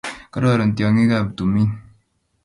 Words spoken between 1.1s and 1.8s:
ap tumin